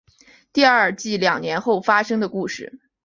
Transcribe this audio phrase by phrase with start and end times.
[0.51, 2.79] 第二季两年后发生的故事。